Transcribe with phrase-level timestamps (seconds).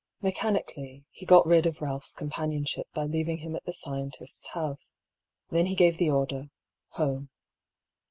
[0.19, 4.97] Mechanically, he got rid of Ralph's companionship by leaving him at the scientist's hoose.
[5.51, 6.49] Then he gave the order"
[6.97, 7.29] Home."